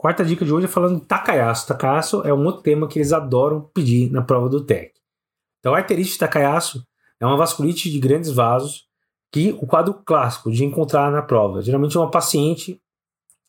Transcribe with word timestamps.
Quarta 0.00 0.24
dica 0.24 0.46
de 0.46 0.50
hoje 0.50 0.64
é 0.64 0.68
falando 0.68 0.98
de 0.98 1.06
Takayasu. 1.06 1.66
Takayasu 1.66 2.22
é 2.22 2.32
um 2.32 2.46
outro 2.46 2.62
tema 2.62 2.88
que 2.88 2.98
eles 2.98 3.12
adoram 3.12 3.60
pedir 3.74 4.10
na 4.10 4.22
prova 4.22 4.48
do 4.48 4.64
TEC. 4.64 4.94
Então, 5.58 5.74
a 5.74 5.76
arterite 5.76 6.12
de 6.12 6.18
Takayasu 6.18 6.82
é 7.20 7.26
uma 7.26 7.36
vasculite 7.36 7.90
de 7.90 7.98
grandes 7.98 8.30
vasos 8.32 8.86
que 9.30 9.54
o 9.60 9.66
quadro 9.66 9.92
clássico 9.92 10.50
de 10.50 10.64
encontrar 10.64 11.12
na 11.12 11.20
prova. 11.20 11.60
Geralmente 11.60 11.98
é 11.98 12.00
uma 12.00 12.10
paciente 12.10 12.80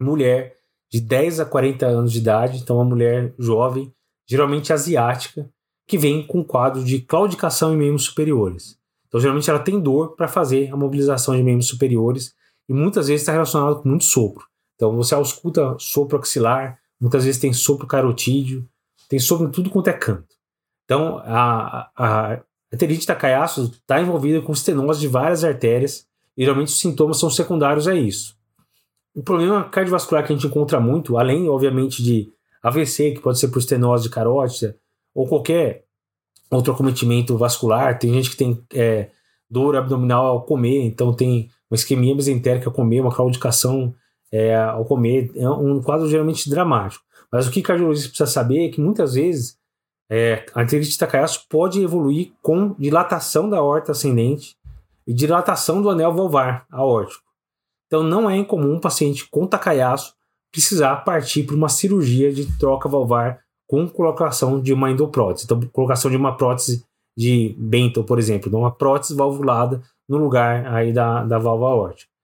mulher 0.00 0.54
de 0.88 1.00
10 1.00 1.40
a 1.40 1.44
40 1.44 1.84
anos 1.84 2.12
de 2.12 2.18
idade, 2.18 2.58
então 2.58 2.76
uma 2.76 2.84
mulher 2.84 3.34
jovem, 3.40 3.92
geralmente 4.24 4.72
asiática, 4.72 5.50
que 5.84 5.98
vem 5.98 6.24
com 6.24 6.44
quadro 6.44 6.84
de 6.84 7.00
claudicação 7.00 7.74
em 7.74 7.76
membros 7.76 8.04
superiores. 8.04 8.78
Então, 9.08 9.18
geralmente 9.18 9.50
ela 9.50 9.58
tem 9.58 9.80
dor 9.80 10.14
para 10.14 10.28
fazer 10.28 10.72
a 10.72 10.76
mobilização 10.76 11.34
de 11.34 11.42
membros 11.42 11.66
superiores 11.66 12.36
e 12.68 12.72
muitas 12.72 13.08
vezes 13.08 13.22
está 13.22 13.32
relacionado 13.32 13.82
com 13.82 13.88
muito 13.88 14.04
sopro. 14.04 14.46
Então 14.76 14.94
você 14.94 15.14
ausculta 15.14 15.74
sopro 15.78 16.18
axilar, 16.18 16.78
muitas 17.00 17.24
vezes 17.24 17.40
tem 17.40 17.52
sopro 17.52 17.86
carotídeo, 17.86 18.68
tem 19.08 19.18
sopro 19.18 19.48
em 19.48 19.50
tudo 19.50 19.70
quanto 19.70 19.88
é 19.88 19.92
canto. 19.92 20.36
Então 20.84 21.18
a, 21.18 21.90
a, 21.96 22.32
a 22.32 22.42
arterite 22.70 23.00
está 23.10 24.00
envolvida 24.00 24.40
com 24.40 24.52
estenose 24.52 25.00
de 25.00 25.08
várias 25.08 25.42
artérias, 25.42 26.06
e 26.36 26.42
geralmente 26.42 26.68
os 26.68 26.78
sintomas 26.78 27.18
são 27.18 27.30
secundários 27.30 27.88
a 27.88 27.94
isso. 27.94 28.36
O 29.14 29.22
problema 29.22 29.64
cardiovascular 29.64 30.24
que 30.24 30.32
a 30.32 30.36
gente 30.36 30.46
encontra 30.46 30.78
muito, 30.78 31.16
além 31.16 31.48
obviamente 31.48 32.02
de 32.02 32.30
AVC, 32.62 33.12
que 33.12 33.20
pode 33.20 33.38
ser 33.38 33.48
por 33.48 33.58
estenose 33.58 34.04
de 34.04 34.10
carótida, 34.10 34.76
ou 35.14 35.26
qualquer 35.26 35.86
outro 36.50 36.72
acometimento 36.72 37.36
vascular, 37.38 37.98
tem 37.98 38.12
gente 38.12 38.30
que 38.30 38.36
tem 38.36 38.62
é, 38.74 39.10
dor 39.48 39.76
abdominal 39.76 40.26
ao 40.26 40.42
comer, 40.42 40.82
então 40.84 41.14
tem 41.14 41.50
uma 41.70 41.76
isquemia 41.76 42.14
mesentérica 42.14 42.68
ao 42.68 42.72
comer, 42.72 43.00
uma 43.00 43.14
claudicação 43.14 43.94
é, 44.36 44.54
ao 44.54 44.84
comer, 44.84 45.30
é 45.34 45.48
um 45.48 45.80
quadro 45.80 46.08
geralmente 46.08 46.50
dramático. 46.50 47.04
Mas 47.32 47.46
o 47.46 47.50
que 47.50 47.60
o 47.60 47.62
cardiologista 47.62 48.10
precisa 48.10 48.30
saber 48.30 48.66
é 48.66 48.70
que 48.70 48.80
muitas 48.80 49.14
vezes 49.14 49.56
é, 50.10 50.44
a 50.54 50.60
arterite 50.60 50.98
Takayasu 50.98 51.46
pode 51.48 51.82
evoluir 51.82 52.32
com 52.42 52.74
dilatação 52.78 53.48
da 53.48 53.62
horta 53.62 53.92
ascendente 53.92 54.54
e 55.06 55.14
dilatação 55.14 55.80
do 55.80 55.88
anel 55.88 56.12
valvar 56.12 56.66
aórtico. 56.70 57.24
Então 57.86 58.02
não 58.02 58.28
é 58.28 58.36
incomum 58.36 58.74
um 58.74 58.80
paciente 58.80 59.28
com 59.28 59.46
Takayasu 59.46 60.14
precisar 60.52 60.96
partir 60.96 61.44
para 61.44 61.56
uma 61.56 61.68
cirurgia 61.68 62.32
de 62.32 62.46
troca 62.58 62.88
valvar 62.88 63.40
com 63.66 63.88
colocação 63.88 64.60
de 64.60 64.72
uma 64.72 64.90
endoprótese. 64.90 65.44
Então, 65.44 65.60
colocação 65.72 66.10
de 66.10 66.16
uma 66.16 66.36
prótese 66.36 66.84
de 67.16 67.54
Bento, 67.58 68.04
por 68.04 68.18
exemplo, 68.18 68.56
uma 68.56 68.70
prótese 68.70 69.14
valvulada 69.14 69.82
no 70.08 70.18
lugar 70.18 70.66
aí 70.66 70.92
da, 70.92 71.24
da 71.24 71.38
válvula 71.38 71.70
aórtica. 71.70 72.15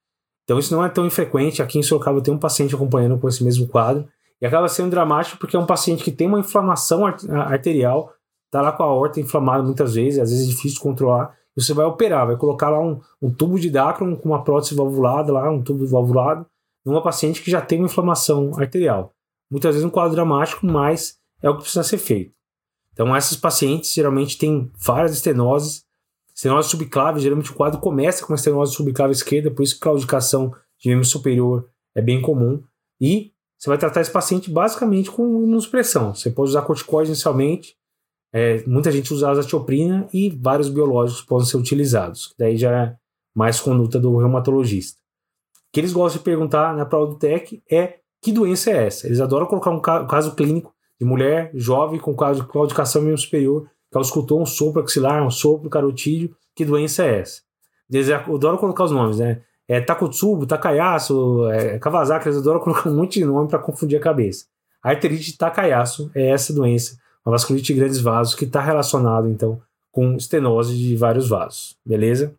Então 0.44 0.58
isso 0.58 0.74
não 0.74 0.84
é 0.84 0.88
tão 0.88 1.06
infrequente. 1.06 1.62
Aqui 1.62 1.78
em 1.78 1.82
Sorocaba 1.82 2.20
tem 2.20 2.34
um 2.34 2.38
paciente 2.38 2.74
acompanhando 2.74 3.18
com 3.18 3.28
esse 3.28 3.42
mesmo 3.44 3.66
quadro 3.66 4.08
e 4.40 4.46
acaba 4.46 4.68
sendo 4.68 4.90
dramático 4.90 5.38
porque 5.38 5.56
é 5.56 5.58
um 5.58 5.66
paciente 5.66 6.02
que 6.02 6.10
tem 6.10 6.26
uma 6.26 6.40
inflamação 6.40 7.06
arterial, 7.06 8.12
tá 8.50 8.60
lá 8.60 8.72
com 8.72 8.82
a 8.82 8.86
aorta 8.86 9.20
inflamada 9.20 9.62
muitas 9.62 9.94
vezes, 9.94 10.18
às 10.18 10.30
vezes 10.30 10.46
é 10.46 10.50
difícil 10.50 10.76
de 10.76 10.80
controlar. 10.80 11.36
E 11.56 11.62
você 11.62 11.72
vai 11.72 11.84
operar, 11.84 12.26
vai 12.26 12.36
colocar 12.36 12.70
lá 12.70 12.80
um, 12.80 13.00
um 13.20 13.30
tubo 13.30 13.58
de 13.58 13.70
dacron 13.70 14.16
com 14.16 14.30
uma 14.30 14.42
prótese 14.42 14.74
valvulada 14.74 15.32
lá, 15.32 15.50
um 15.50 15.62
tubo 15.62 15.86
valvulado, 15.86 16.46
numa 16.84 17.02
paciente 17.02 17.42
que 17.42 17.50
já 17.50 17.60
tem 17.60 17.78
uma 17.78 17.86
inflamação 17.86 18.50
arterial. 18.58 19.12
Muitas 19.50 19.74
vezes 19.74 19.86
um 19.86 19.90
quadro 19.90 20.14
dramático, 20.14 20.66
mas 20.66 21.18
é 21.42 21.48
o 21.48 21.54
que 21.56 21.62
precisa 21.62 21.84
ser 21.84 21.98
feito. 21.98 22.32
Então 22.92 23.14
essas 23.14 23.36
pacientes 23.36 23.92
geralmente 23.92 24.38
têm 24.38 24.70
várias 24.77 25.12
estenoses, 25.12 25.84
Estenose 26.42 26.70
subclave, 26.70 27.20
geralmente 27.20 27.52
o 27.52 27.54
quadro 27.54 27.78
começa 27.78 28.26
com 28.26 28.32
uma 28.32 28.36
estenose 28.36 28.74
subclave 28.74 29.12
esquerda, 29.12 29.48
por 29.48 29.62
isso 29.62 29.74
que 29.74 29.80
claudicação 29.80 30.52
de 30.76 30.90
membro 30.90 31.04
superior 31.04 31.68
é 31.94 32.02
bem 32.02 32.20
comum. 32.20 32.60
E 33.00 33.30
você 33.56 33.70
vai 33.70 33.78
tratar 33.78 34.00
esse 34.00 34.10
paciente 34.10 34.50
basicamente 34.50 35.08
com 35.08 35.24
imunossupressão. 35.24 36.12
Você 36.12 36.32
pode 36.32 36.50
usar 36.50 36.62
corticoide 36.62 37.10
inicialmente, 37.10 37.76
é, 38.32 38.60
muita 38.66 38.90
gente 38.90 39.14
usa 39.14 39.30
azatioprina 39.30 40.08
e 40.12 40.30
vários 40.30 40.68
biológicos 40.68 41.22
podem 41.22 41.46
ser 41.46 41.58
utilizados. 41.58 42.34
Daí 42.36 42.56
já 42.56 42.72
é 42.77 42.96
mais 43.33 43.61
conduta 43.61 44.00
do 44.00 44.17
reumatologista. 44.17 45.00
O 45.00 45.72
que 45.72 45.78
eles 45.78 45.92
gostam 45.92 46.18
de 46.18 46.24
perguntar 46.24 46.77
na 46.77 46.84
prova 46.84 47.06
do 47.06 47.18
TEC 47.18 47.62
é 47.70 48.00
que 48.20 48.33
doença 48.33 48.72
é 48.72 48.86
essa? 48.88 49.06
Eles 49.06 49.20
adoram 49.20 49.46
colocar 49.46 49.70
um 49.70 49.80
caso 49.80 50.34
clínico 50.34 50.74
de 51.00 51.06
mulher 51.06 51.52
jovem 51.55 52.00
com 52.00 52.12
quadro 52.17 52.42
de 52.42 52.48
claudicação 52.48 53.00
membro 53.00 53.18
superior 53.18 53.70
ela 53.98 54.05
escutou 54.05 54.41
um 54.41 54.47
sopro 54.47 54.83
axilar, 54.83 55.25
um 55.25 55.30
sopro 55.30 55.69
carotídeo, 55.69 56.35
que 56.55 56.64
doença 56.64 57.05
é 57.05 57.20
essa? 57.20 57.42
Eles 57.91 58.11
adoram 58.11 58.57
colocar 58.57 58.85
os 58.85 58.91
nomes, 58.91 59.19
né? 59.19 59.42
É 59.69 59.80
Takotsubo, 59.80 60.47
Takayasu, 60.47 61.48
é, 61.51 61.79
Kawasaki, 61.79 62.29
eles 62.29 62.39
adoram 62.39 62.61
colocar 62.61 62.89
um 62.89 62.97
monte 62.97 63.19
de 63.19 63.25
nome 63.25 63.48
para 63.48 63.58
confundir 63.58 63.98
a 63.98 64.03
cabeça. 64.03 64.47
A 64.83 64.91
arterite 64.91 65.36
Takayasu 65.36 66.11
é 66.14 66.30
essa 66.30 66.53
doença, 66.53 66.97
uma 67.25 67.33
vasculite 67.33 67.73
de 67.73 67.79
grandes 67.79 68.01
vasos, 68.01 68.35
que 68.35 68.45
está 68.45 68.61
relacionado, 68.61 69.29
então, 69.29 69.61
com 69.91 70.17
estenose 70.17 70.77
de 70.77 70.97
vários 70.97 71.29
vasos, 71.29 71.77
beleza? 71.85 72.35